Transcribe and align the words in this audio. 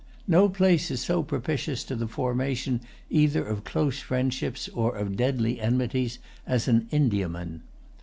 No 0.27 0.49
place 0.49 0.89
is 0.89 0.99
so 1.01 1.21
propitious 1.21 1.83
to 1.83 1.95
the 1.95 2.07
formation 2.07 2.81
either 3.11 3.45
of 3.45 3.63
close 3.63 3.99
friendships 3.99 4.67
or 4.69 4.95
of 4.95 5.15
deadly 5.15 5.61
enmities 5.61 6.17
as 6.47 6.67
an 6.67 6.87
Indiaman. 6.91 7.61